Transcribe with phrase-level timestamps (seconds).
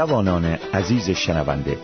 [0.00, 0.44] جوانان
[0.74, 1.78] عزیز شنونده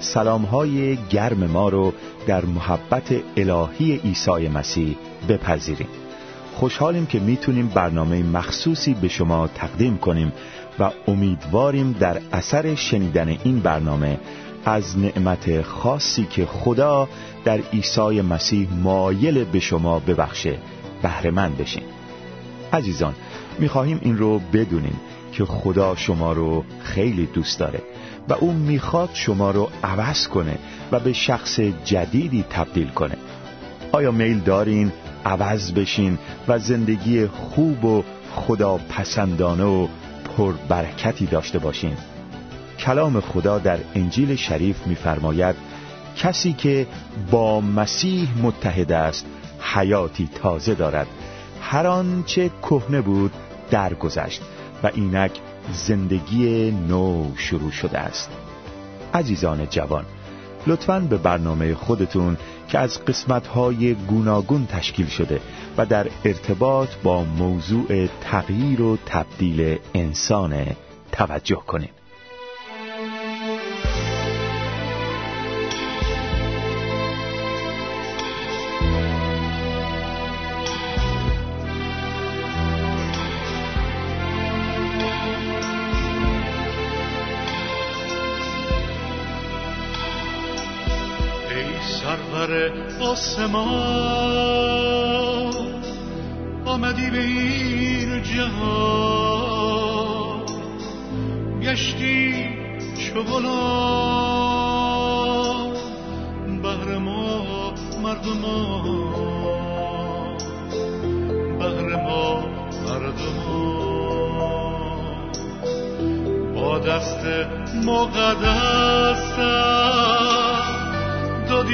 [0.00, 1.92] سلام های گرم ما رو
[2.26, 4.96] در محبت الهی عیسی مسیح
[5.28, 5.88] بپذیریم.
[6.54, 10.32] خوشحالیم که می‌تونیم برنامه مخصوصی به شما تقدیم کنیم
[10.78, 14.18] و امیدواریم در اثر شنیدن این برنامه
[14.64, 17.08] از نعمت خاصی که خدا
[17.44, 20.58] در عیسی مسیح مایل به شما ببخشه
[21.02, 21.82] بهرهمند بشین.
[22.72, 23.14] عزیزان
[23.58, 25.00] می‌خواهیم این رو بدونیم.
[25.32, 27.82] که خدا شما رو خیلی دوست داره
[28.28, 30.58] و او می‌خواد شما رو عوض کنه
[30.92, 33.16] و به شخص جدیدی تبدیل کنه.
[33.92, 34.92] آیا میل دارین
[35.24, 36.18] عوض بشین
[36.48, 39.88] و زندگی خوب و خدا پسندانه و
[40.36, 41.96] پربرکتی داشته باشین؟
[42.78, 45.56] کلام خدا در انجیل شریف میفرماید
[46.16, 46.86] کسی که
[47.30, 49.26] با مسیح متحد است
[49.60, 51.06] حیاتی تازه دارد.
[51.60, 53.32] هر آنچه کهنه بود
[53.70, 54.42] درگذشت.
[54.82, 55.40] و اینک
[55.72, 58.30] زندگی نو شروع شده است.
[59.14, 60.04] عزیزان جوان
[60.66, 62.36] لطفا به برنامه خودتون
[62.68, 65.40] که از قسمتهای گوناگون تشکیل شده
[65.78, 70.66] و در ارتباط با موضوع تغییر و تبدیل انسان
[71.12, 71.97] توجه کنید
[93.38, 93.77] آسمان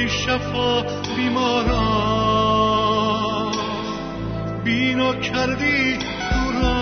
[0.07, 0.81] شفا
[1.15, 2.35] بیماران.
[4.63, 6.75] بینا کردی دوران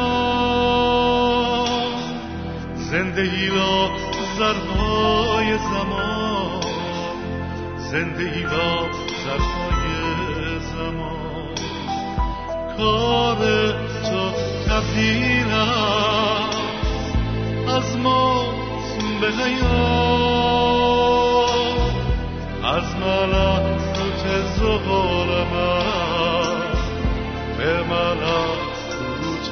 [2.75, 3.89] زندگی را
[4.37, 6.61] زرهای زمان.
[7.77, 8.87] زندگی را
[9.25, 11.23] زرهای زمان.
[12.77, 13.37] کار
[14.03, 14.31] تو
[14.67, 15.51] تبدیل
[17.67, 19.31] از موت به
[22.73, 24.23] از ملکوت
[24.57, 26.61] زغال من.
[27.57, 29.47] به ملکوت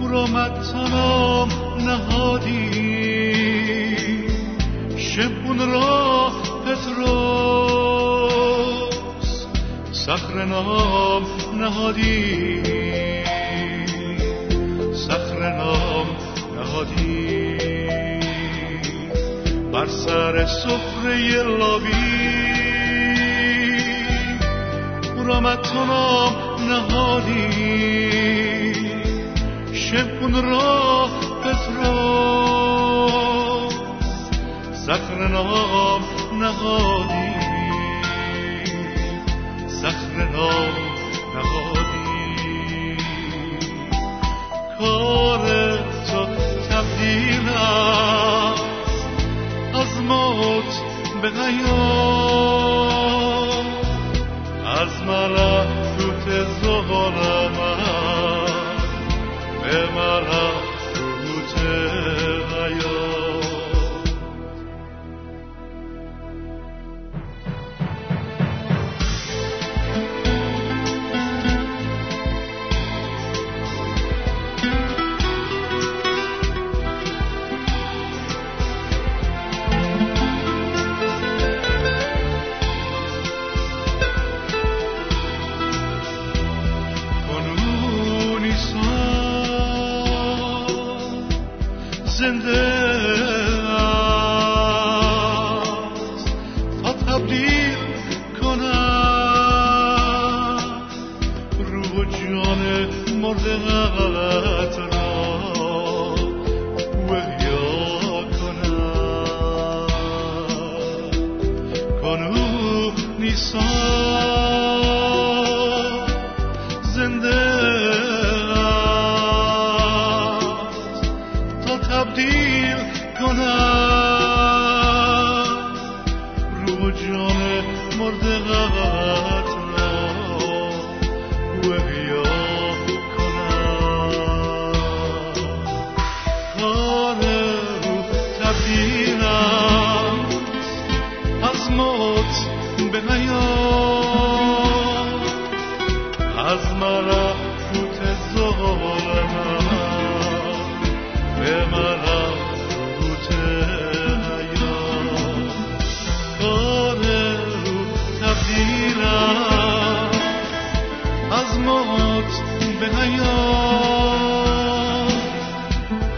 [0.00, 1.48] برامد تنام
[1.86, 2.70] نهادی.
[4.98, 6.32] شبون را
[6.66, 8.20] پتروس.
[9.92, 11.26] سخر نام
[11.60, 13.09] نهادی.
[19.80, 21.90] بر سر سفره لابی.
[25.16, 26.34] برامت نام
[26.68, 27.52] نهادی.
[29.72, 31.08] شبون را
[31.42, 33.08] پترو
[34.72, 36.02] سخر نام
[36.40, 37.34] نهادی.
[39.68, 40.69] سخر نام
[51.22, 53.00] به حیات
[54.66, 56.24] از ملکوت
[56.62, 57.14] زغال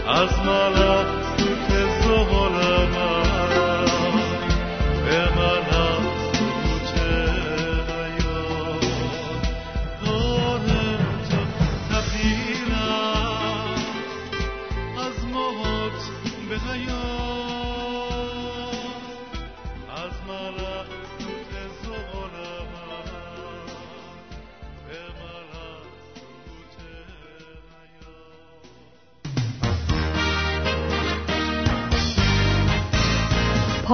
[0.07, 0.82] از مال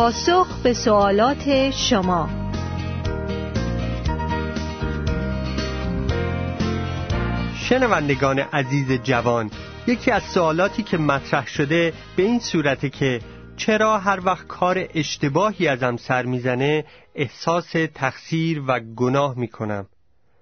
[0.10, 2.30] پاسخ به سوالات شما.
[7.56, 9.52] شنوندگان عزیز جوان
[9.88, 13.22] یکی از سوالاتی که مطرح شده به این صورته که
[13.58, 16.86] چرا هر وقت کار اشتباهی ازم سر می‌زنه
[17.16, 19.88] احساس تقصیر و گناه می‌کنم.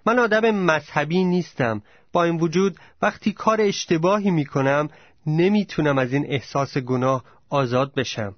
[0.06, 1.82] من آدم مذهبی نیستم.
[2.14, 4.90] با این وجود وقتی کار اشتباهی می‌کنم
[5.26, 8.36] نمی‌تونم از این احساس گناه آزاد بشم.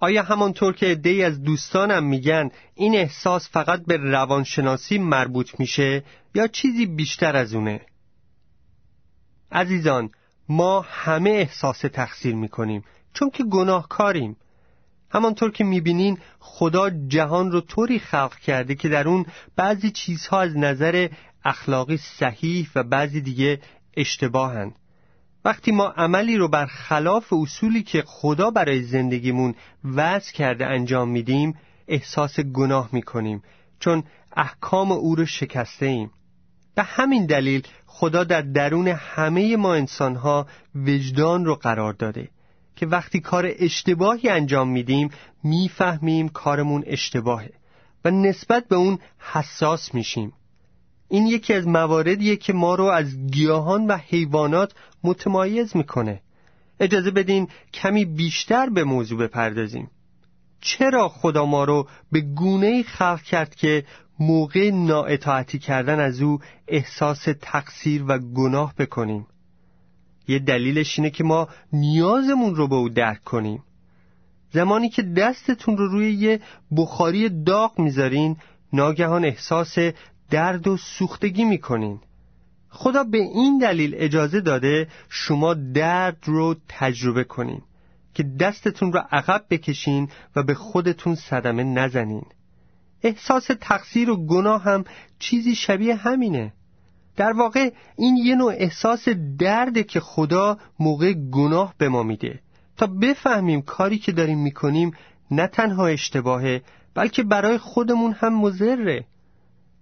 [0.00, 6.04] آیا همانطور که عدهای از دوستانم میگن این احساس فقط به روانشناسی مربوط میشه
[6.34, 7.80] یا چیزی بیشتر از اونه؟
[9.52, 10.10] عزیزان
[10.48, 14.36] ما همه احساس تقصیر می‌کنیم چون که گناهکاریم
[15.10, 20.56] همانطور که می‌بینین خدا جهان رو طوری خلق کرده که در اون بعضی چیزها از
[20.56, 21.08] نظر
[21.44, 23.60] اخلاقی صحیح و بعضی دیگه
[23.96, 24.74] اشتباهند
[25.48, 29.54] وقتی ما عملی رو بر خلاف اصولی که خدا برای زندگیمون
[29.84, 31.54] وضع کرده انجام میدیم
[31.88, 33.42] احساس گناه می‌کنیم
[33.80, 34.04] چون
[34.36, 36.10] احکام او رو شکسته ایم
[36.74, 42.28] به همین دلیل خدا در درون همه ما انسانها وجدان رو قرار داده
[42.76, 45.10] که وقتی کار اشتباهی انجام میدیم
[45.44, 47.52] می‌فهمیم کارمون اشتباهه
[48.04, 50.32] و نسبت به اون حساس میشیم.
[51.08, 54.72] این یکی از مواردیه که ما رو از گیاهان و حیوانات
[55.04, 56.20] متمایز می‌کنه.
[56.80, 59.90] اجازه بدین کمی بیشتر به موضوع بپردازیم.
[60.60, 63.84] چرا خدا ما رو به گونه خلق کرد که
[64.20, 66.38] موقع نااطاعتی کردن از او
[66.68, 69.26] احساس تقصیر و گناه بکنیم؟
[70.28, 73.62] یه دلیلش اینه که ما نیازمون رو به او درک کنیم.
[74.50, 76.40] زمانی که دستتون رو روی یه
[76.76, 78.36] بخاری داغ می‌ذارین
[78.72, 79.78] ناگهان احساس
[80.30, 82.00] درد و سوختگی می‌کنین.
[82.68, 87.62] خدا به این دلیل اجازه داده شما درد رو تجربه کنین
[88.14, 92.24] که دستتون رو عقب بکشین و به خودتون صدمه نزنین.
[93.02, 94.84] احساس تقصیر و گناه هم
[95.18, 96.52] چیزی شبیه همینه.
[97.16, 102.40] در واقع این یه نوع احساس درده که خدا موقع گناه به ما میده.
[102.76, 104.90] تا بفهمیم کاری که داریم می‌کنیم
[105.30, 106.62] نه تنها اشتباهه
[106.94, 109.04] بلکه برای خودمون هم مزره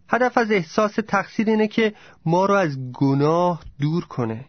[0.08, 1.94] هدف از احساس تقصیر اینه که
[2.24, 4.44] ما رو از گناه دور کنه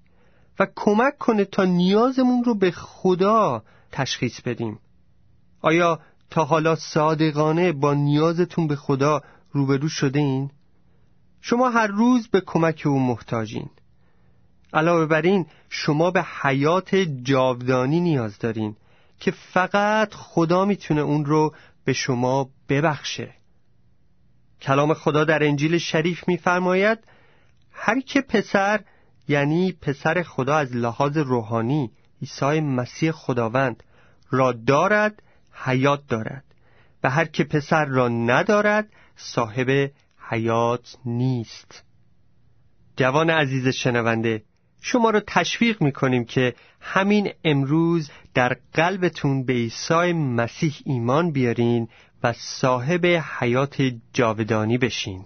[0.59, 4.79] و کمک کنه تا نیازمون رو به خدا تشخیص بدیم.
[5.61, 5.99] آیا
[6.29, 9.21] تا حالا صادقانه با نیازتون به خدا
[9.51, 10.51] روبرو شده این؟
[11.41, 13.69] شما هر روز به کمک او محتاجین.
[14.73, 18.75] علاوه بر این شما به حیات جاودانی نیاز دارین
[19.19, 21.53] که فقط خدا می‌تونه اون رو
[21.85, 23.36] به شما ببخشه.
[24.61, 26.99] کلام خدا در انجیل شریف میفرماید
[27.71, 28.79] هر که پسر
[29.27, 33.83] یعنی پسر خدا از لحاظ روحانی عیسی مسیح خداوند
[34.29, 35.23] را دارد
[35.53, 36.43] حیات دارد.
[37.03, 39.91] و هر که پسر را ندارد صاحب
[40.29, 41.83] حیات نیست.
[42.97, 44.43] جوان عزیز شنونده
[44.81, 51.87] شما را تشویق می کنیم که همین امروز در قلبتون به عیسی مسیح ایمان بیارین
[52.23, 53.05] و صاحب
[53.39, 53.75] حیات
[54.13, 55.25] جاودانی بشین.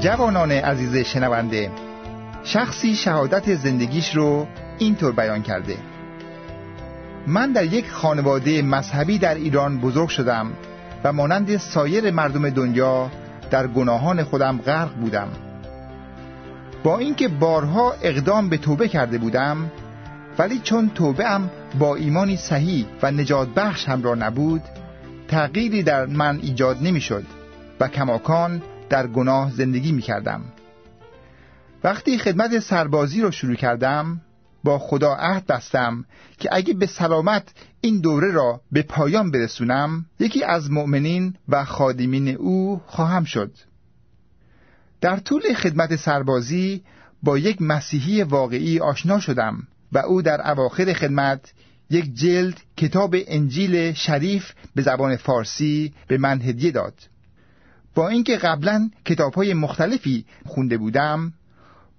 [0.00, 1.70] جوانان عزیز شنونده
[2.44, 4.46] شخصی شهادت زندگیش رو
[4.78, 5.76] اینطور بیان کرده.
[7.26, 10.52] من در یک خانواده مذهبی در ایران بزرگ شدم
[11.04, 13.10] و مانند سایر مردم دنیا
[13.50, 15.51] در گناهان خودم غرق بودم.
[16.82, 19.70] با اینکه بارها اقدام به توبه کرده بودم
[20.38, 24.62] ولی چون توبه ام با ایمانی صحیح و نجات بخش همراه نبود
[25.28, 27.24] تغییری در من ایجاد نمی‌شد
[27.80, 30.44] و کماکان در گناه زندگی می کردم.
[31.84, 34.20] وقتی خدمت سربازی رو شروع کردم
[34.64, 36.04] با خدا عهد بستم
[36.38, 37.48] که اگه به سلامت
[37.80, 43.52] این دوره را به پایان برسونم یکی از مؤمنین و خادمین او خواهم شد
[45.02, 46.82] در طول خدمت سربازی
[47.22, 51.52] با یک مسیحی واقعی آشنا شدم و او در اواخر خدمت
[51.90, 56.94] یک جلد کتاب انجیل شریف به زبان فارسی به من هدیه داد.
[57.94, 61.32] با اینکه قبلا کتابهای مختلفی خونده بودم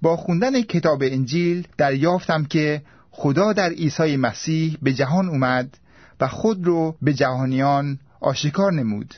[0.01, 2.81] با خوندن کتاب انجیل دریافتم که
[3.11, 5.77] خدا در عیسی مسیح به جهان اومد
[6.19, 9.13] و خود رو به جهانیان آشکار نمود.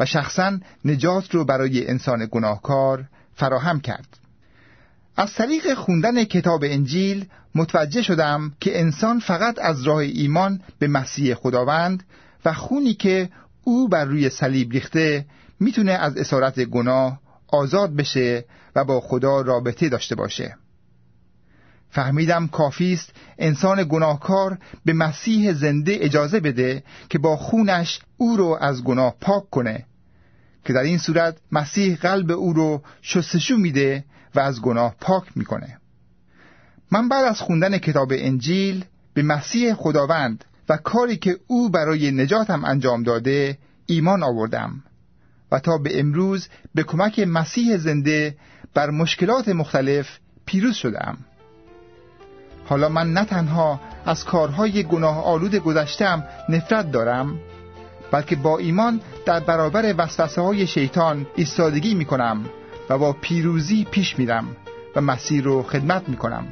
[0.00, 4.18] و شخصا نجات رو برای انسان گناهکار فراهم کرد.
[5.16, 11.34] از طریق خوندن کتاب انجیل متوجه شدم که انسان فقط از راه ایمان به مسیح
[11.34, 12.02] خداوند
[12.44, 13.28] و خونی که
[13.64, 15.26] او بر روی صلیب ریخته
[15.60, 18.44] می‌تونه از اسارت گناه آزاد بشه
[18.76, 20.56] و با خدا رابطه داشته باشه.
[21.96, 28.58] فهمیدم کافی است انسان گناهکار به مسیح زنده اجازه بده که با خونش او رو
[28.60, 29.86] از گناه پاک کنه
[30.64, 35.78] که در این صورت مسیح قلب او رو شستشو میده و از گناه پاک می‌کنه.
[36.90, 38.84] من بعد از خوندن کتاب انجیل
[39.14, 44.82] به مسیح خداوند و کاری که او برای نجاتم انجام داده ایمان آوردم
[45.52, 48.36] و تا به امروز به کمک مسیح زنده
[48.74, 51.18] بر مشکلات مختلف پیروز شدم
[52.68, 57.38] حالا من نه تنها از کارهای گناه آلود گذشتم نفرت دارم
[58.10, 62.44] بلکه با ایمان در برابر وسوسه های شیطان ایستادگی می کنم
[62.90, 64.56] و با پیروزی پیش میرم
[64.96, 66.46] و مسیر رو خدمت می کنم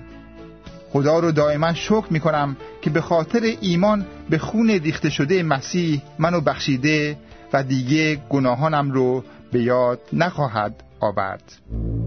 [0.93, 6.03] خدا رو دائما شکر می کنم که به خاطر ایمان به خون ریخته شده مسیح
[6.19, 7.17] منو بخشیده
[7.53, 12.04] و دیگه گناهانم رو به یاد نخواهد آورد.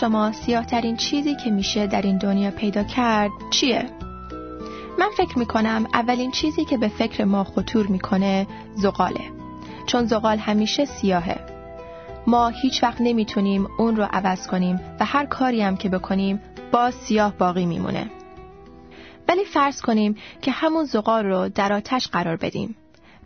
[0.00, 3.90] شما سیاهترین چیزی که میشه در این دنیا پیدا کرد چیه؟
[4.98, 9.30] من فکر می‌کنم اولین چیزی که به فکر ما خطور می‌کنه زغاله.
[9.86, 11.40] چون زغال همیشه سیاهه.
[12.26, 16.40] ما هیچ وقت نمی‌تونیم اون رو عوض کنیم و هر کاری هم که بکنیم
[16.72, 18.10] باز سیاه باقی میمونه.
[19.28, 22.76] ولی فرض کنیم که همون زغال رو در آتش قرار بدیم.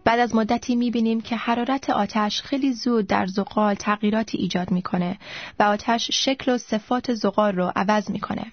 [0.05, 5.19] بعد از مدتی می‌بینیم که حرارت آتش خیلی زود در زغال تغییراتی ایجاد می‌کنه
[5.59, 8.53] و آتش شکل و صفات زغال رو عوض می‌کنه.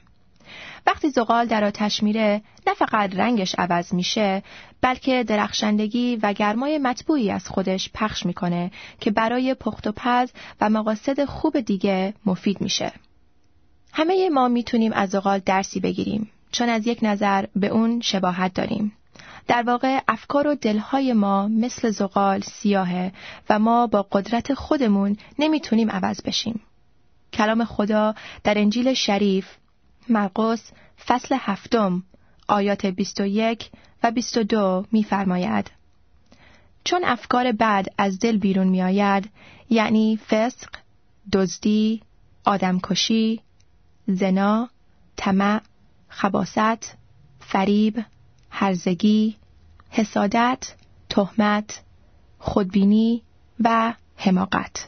[0.88, 4.44] وقتی زغال در آتش میره نه فقط رنگش عوض میشه
[4.82, 10.70] بلکه درخشندگی و گرمای مطبوعی از خودش پخش می‌کنه که برای پخت و پز و
[10.70, 12.92] مقاصد خوب دیگه مفید میشه.
[13.94, 18.92] همه ما می‌تونیم از زغال درسی بگیریم چون از یک نظر به اون شباهت داریم.
[19.48, 23.12] در واقع افکار و دلهای ما مثل زغال سیاهه
[23.50, 26.62] و ما با قدرت خودمون نمی‌تونیم عوض بشیم.
[27.34, 29.48] کلام خدا در انجیل شریف
[30.10, 30.72] مرقس
[31.06, 32.04] فصل هفتم
[32.48, 33.70] آیات 21
[34.04, 35.72] و 22 میفرماید
[36.84, 39.30] چون افکار بد از دل بیرون میآید
[39.70, 40.70] یعنی فسق،
[41.34, 42.02] دزدی،
[42.46, 43.42] آدمکشی،
[44.08, 44.70] زنا،
[45.18, 45.62] طمع،
[46.08, 46.98] خباست،
[47.40, 48.06] فریب،
[48.58, 49.36] هرزگی،
[49.90, 50.74] حسادت،
[51.10, 51.82] تهمت،
[52.40, 53.22] خودبینی
[53.60, 54.88] و حماقت.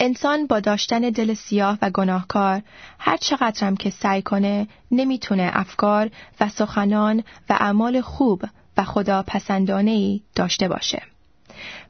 [0.00, 2.62] انسان با داشتن دل سیاه و گناهکار
[2.98, 8.44] هر چقدرم که سعی کنه نمی‌تونه افکار و سخنان و اعمال خوب
[8.76, 11.02] و خدا پسندانه ای داشته باشه.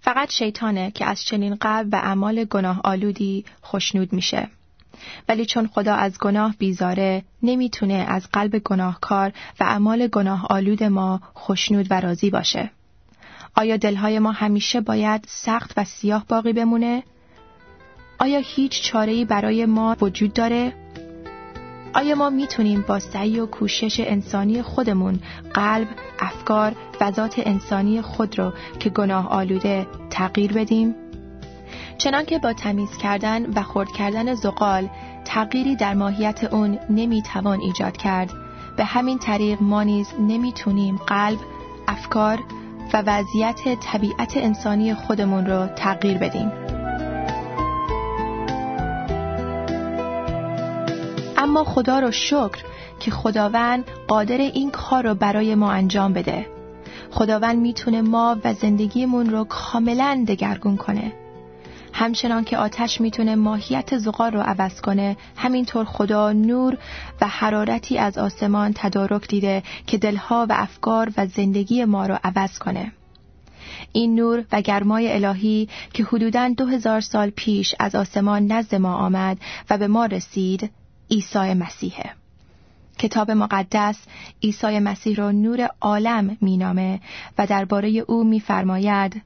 [0.01, 4.49] فقط شیطانه که از چنین قلب و اعمال گناه آلودی خوشنود میشه.
[5.29, 11.21] ولی چون خدا از گناه بیزاره نمی‌تونه از قلب گناهکار و اعمال گناه آلود ما
[11.35, 12.71] خوشنود و راضی باشه.
[13.57, 17.03] آیا دلهای ما همیشه باید سخت و سیاه باقی بمونه؟
[18.19, 20.73] آیا هیچ چاره‌ای برای ما وجود داره؟
[21.95, 25.21] آیا ما می‌تونیم با سعی و کوشش انسانی خودمون
[25.55, 25.89] قلب،
[26.19, 30.95] افکار و ذات انسانی خود رو که گناه آلوده تغییر بدیم؟
[32.01, 34.89] چنانکه با تمیز کردن و خرد کردن زغال
[35.25, 38.31] تغییری در ماهیت اون نمی‌توان ایجاد کرد
[38.77, 41.39] به همین طریق ما نیز نمی‌تونیم قلب،
[41.89, 42.39] افکار
[42.93, 46.53] و وضعیت طبیعت انسانی خودمون رو تغییر بدیم.
[51.37, 52.65] اما خدا رو شکر
[53.01, 56.47] که خداوند قادر این کار رو برای ما انجام بده.
[57.11, 61.13] خداوند می‌تونه ما و زندگیمون رو کاملا دگرگون کنه.
[62.01, 66.79] همچنان که آتش می‌تونه ماهیت زغال رو عوض کنه همینطور خدا نور
[67.21, 72.59] و حرارتی از آسمان تدارک دیده که دلها و افکار و زندگی ما رو عوض
[72.59, 72.93] کنه.
[73.93, 78.95] این نور و گرمای الهی که حدوداً دو هزار سال پیش از آسمان نزد ما
[78.95, 79.39] آمد
[79.71, 80.71] و به ما رسید
[81.11, 82.11] عیسی مسیحه
[82.99, 83.97] کتاب مقدس
[84.43, 87.01] عیسی مسیح را نور عالم مینامه
[87.39, 89.23] و درباره او میفرماید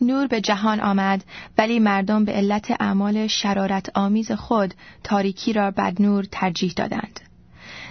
[0.00, 1.24] نور به جهان آمد
[1.58, 4.74] ولی مردم به علت اعمال شرارت آمیز خود
[5.04, 7.20] تاریکی را بد نور ترجیح دادند.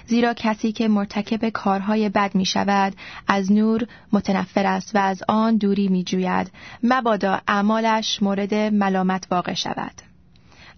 [0.08, 2.96] زیرا کسی که مرتکب کارهای بد می شود
[3.28, 6.52] از نور متنفر است و از آن دوری می جوید
[6.84, 10.02] مبادا اعمالش مورد ملامت واقع شود.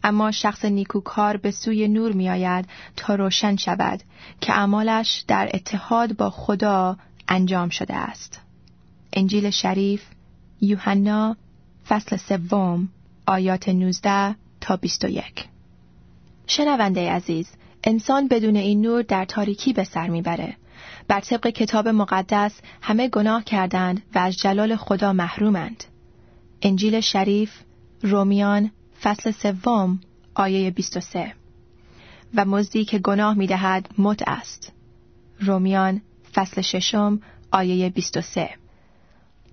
[0.04, 4.02] اما شخص نیکوکار به سوی نور می آید تا روشن شود
[4.42, 8.42] که اعمالش در اتحاد با خدا انجام شده است.
[9.14, 10.02] انجیل شریف
[10.62, 11.38] یوحنا
[11.88, 12.90] فصل سوم
[13.28, 15.46] آیات 19 تا 21
[16.48, 17.50] شنونده عزیز
[17.84, 20.58] انسان بدون این نور در تاریکی به سر می‌بره.
[21.08, 25.84] بر طبق کتاب مقدس همه گناه کردند و از جلال خدا محرومند.
[26.62, 27.52] انجیل شریف
[28.02, 30.00] رومیان فصل سوم
[30.36, 31.34] آیه 23
[32.36, 34.72] و مزدی که گناه می‌دهد مت است.
[35.40, 36.02] رومیان
[36.34, 37.20] فصل ششم
[37.52, 38.50] آیه 23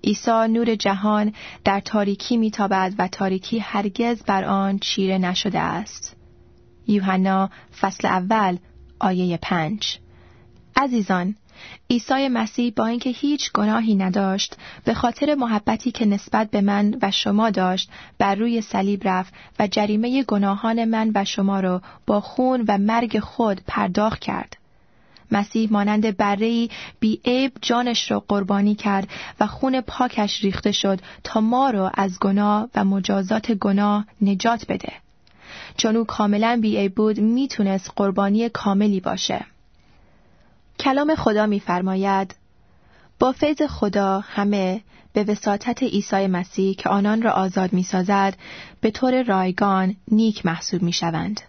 [0.03, 6.15] عیسی نور جهان در تاریکی میتابد و تاریکی هرگز بر آن چیره نشده است.
[6.87, 8.57] یوحنا فصل اول
[8.99, 9.99] آیه پنج
[10.75, 11.35] عزیزان
[11.89, 17.11] عیسی مسیح با اینکه هیچ گناهی نداشت به خاطر محبتی که نسبت به من و
[17.11, 22.65] شما داشت بر روی صلیب رفت و جریمه گناهان من و شما را با خون
[22.67, 24.57] و مرگ خود پرداخت کرد
[25.33, 26.69] مسیح مانند برهی
[26.99, 29.07] بی عیب جانش را قربانی کرد
[29.39, 34.93] و خون پاکش ریخته شد تا ما را از گناه و مجازات گناه نجات بده.
[35.77, 39.45] چون او کاملا عیب بود می‌تونست قربانی کاملی باشه.
[40.79, 42.35] کلام خدا میفرماید
[43.19, 44.81] با فیض خدا همه
[45.13, 48.37] به وساطت عیسی مسیح که آنان را آزاد می‌سازد
[48.81, 51.41] به طور رایگان نیک محسوب می‌شوند.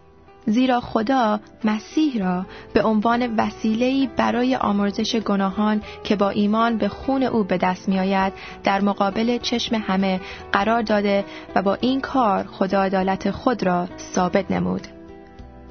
[0.47, 7.23] زیرا خدا مسیح را به عنوان وسیله‌ای برای آمرزش گناهان که با ایمان به خون
[7.23, 8.33] او به دست میآید
[8.65, 10.21] در مقابل چشم همه
[10.53, 14.87] قرار داده و با این کار خدا عدالت خود را ثابت نمود.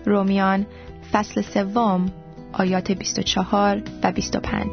[0.05, 0.65] رومیان
[1.11, 2.05] فصل سوم
[2.53, 4.67] آیات 24 و 25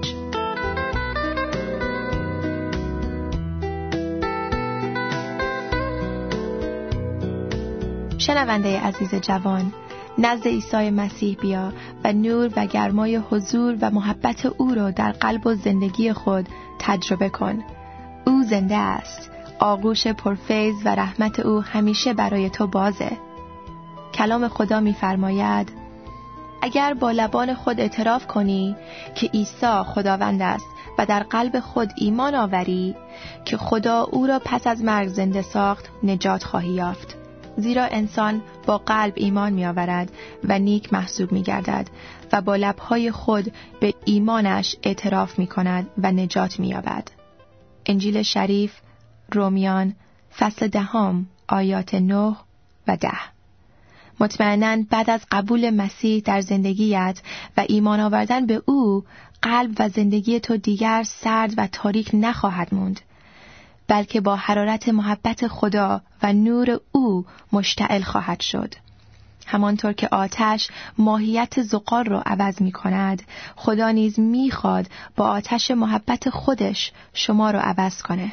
[8.19, 9.73] شنونده عزیز جوان
[10.23, 11.73] نزد عیسی مسیح بیا
[12.05, 17.29] و نور و گرمای حضور و محبت او را در قلب و زندگی خود تجربه
[17.29, 17.65] کن.
[18.27, 19.31] او زنده است.
[19.59, 23.11] آغوش پرفیض و رحمت او همیشه برای تو بازه.
[24.15, 25.73] کلام خدا میفرماید
[26.63, 28.77] اگر با لبان خود اعتراف کنی
[29.15, 30.67] که عیسی خداوند است
[30.99, 32.97] و در قلب خود ایمان آوری
[33.45, 37.20] که خدا او را پس از مرگ زنده ساخت نجات خواهی یافت.
[37.61, 40.13] زیرا انسان با قلب ایمان می آورد
[40.45, 41.89] و نیک محسوب می گردد
[42.33, 47.11] و با لبهای خود به ایمانش اعتراف می کند و نجات می یابد.
[47.87, 48.73] انجیل شریف
[49.33, 49.95] رومیان
[50.39, 52.37] فصل دهم آیات 9
[52.89, 53.19] و ده
[54.21, 57.21] مطمئنا بعد از قبول مسیح در زندگیت
[57.57, 59.05] و ایمان آوردن به او
[59.43, 63.01] قلب و زندگی تو دیگر سرد و تاریک نخواهد موند
[63.91, 68.75] بلکه با حرارت محبت خدا و نور او مشتعل خواهد شد.
[69.47, 73.23] همانطور که آتش ماهیت زغال را عوض می کند،
[73.57, 78.33] خدا نیز می‌خواد با آتش محبت خودش شما را عوض کنه.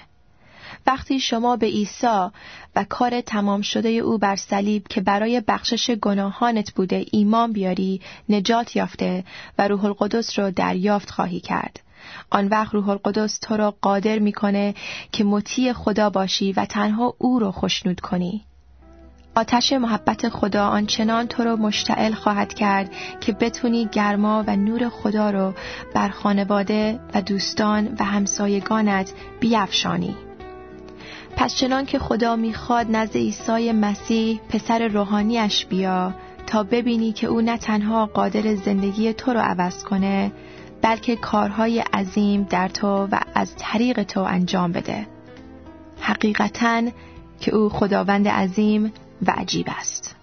[0.87, 2.27] وقتی شما به عیسی
[2.75, 8.75] و کار تمام شده او بر صلیب که برای بخشش گناهانت بوده ایمان بیاری نجات
[8.75, 9.23] یافته
[9.57, 11.86] و روح القدس را دریافت خواهی کرد.
[12.29, 14.75] آن وقت روح القدس تو را قادر می‌کنه
[15.11, 18.43] که مطیع خدا باشی و تنها او را خشنود کنی.
[19.35, 22.91] آتش محبت خدا آنچنان تو را مشتعل خواهد کرد
[23.21, 25.53] که بتونی گرما و نور خدا رو
[25.93, 30.15] بر خانواده و دوستان و همسایگانت بیافشانی.
[31.35, 36.13] پس چنان که خدا می‌خواد نزد عیسی مسیح پسر روحانیش بیا
[36.47, 40.31] تا ببینی که او نه تنها قادر زندگی تو رو عوض کنه
[40.81, 45.07] بلکه کارهای عظیم در تو و از طریق تو انجام بده.
[45.99, 46.83] حقیقتا
[47.39, 48.93] که او خداوند عظیم
[49.27, 50.15] و عجیب است.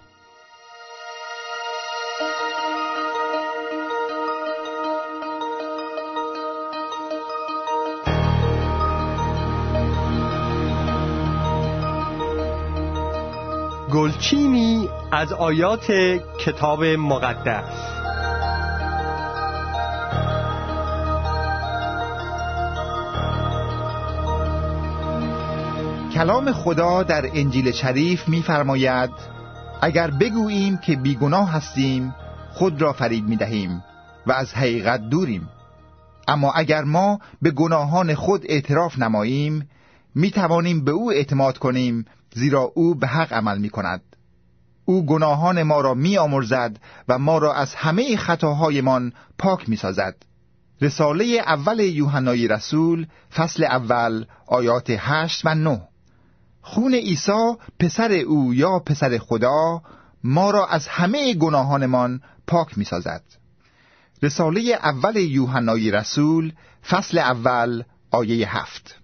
[13.95, 15.93] گلچینی از آیات
[16.40, 17.93] کتاب مقدس.
[26.14, 29.11] کلام خدا در انجیل شریف می‌فرماید
[29.83, 32.14] اگر بگوییم که بیگناه هستیم
[32.53, 33.85] خود را فریب می‌دهیم
[34.27, 35.48] و از حقیقت دوریم.
[36.29, 39.68] اما اگر ما به گناهان خود اعتراف نماییم
[40.14, 44.03] می توانیم به او اعتماد کنیم زیرا او به حق عمل می کند
[44.85, 46.77] او گناهان ما را می آمرزد
[47.09, 50.16] و ما را از همه خطاهایمان پاک می سازد
[50.81, 55.81] رساله اول یوحنای رسول فصل اول آیات هشت و نه.
[56.66, 59.83] خون عیسی پسر او یا پسر خدا
[60.24, 63.22] ما را از همه گناهانمان پاک می سازد
[64.22, 66.53] رساله اول یوحنای رسول
[66.88, 68.96] فصل اول آیه هفت.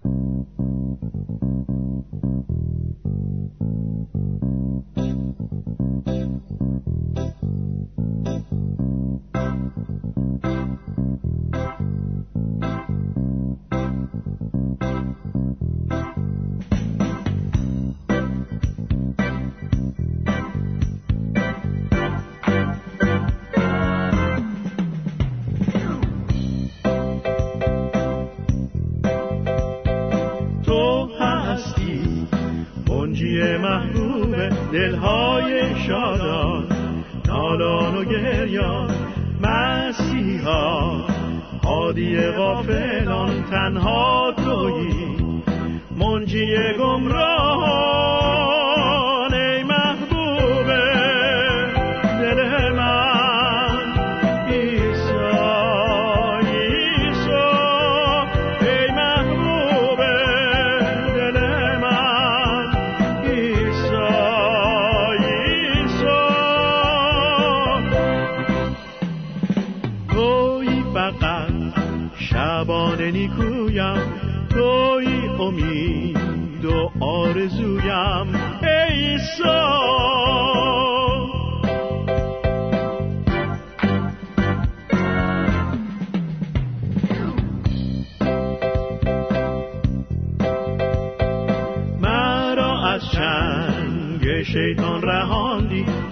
[46.30, 47.39] منجی گمراهان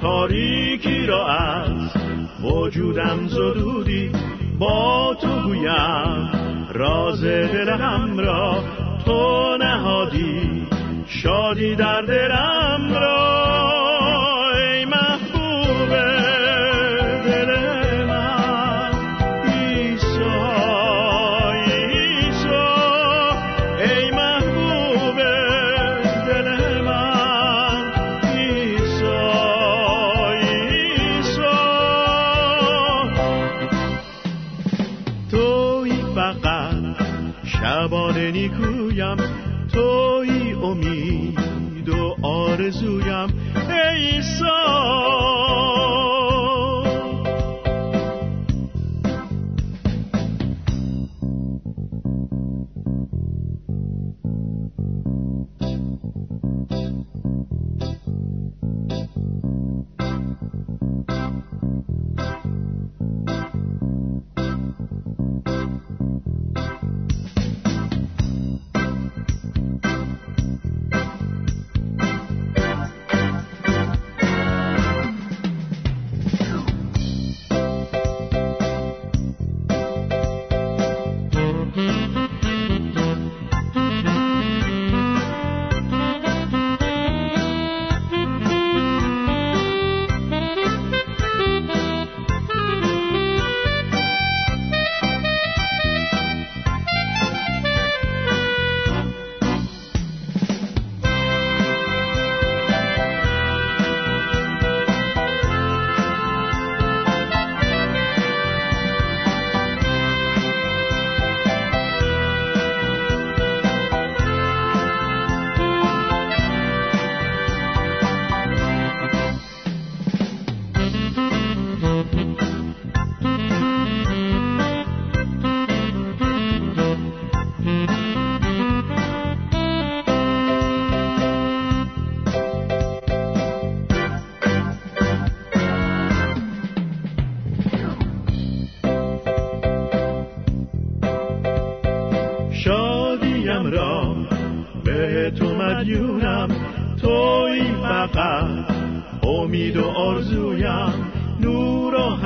[0.02, 1.92] تاریکی را از
[2.42, 4.10] وجودم زدودی
[4.58, 6.30] با تو گویم.
[6.72, 8.64] راز دلم را
[9.04, 10.66] تو نهادی
[11.06, 13.77] شادی در دلم را.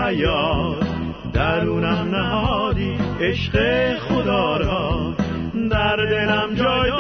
[0.02, 0.76] حیات.
[1.32, 3.58] درونم نهادی عشق
[3.98, 5.14] خدا را.
[5.70, 6.91] در دلم جای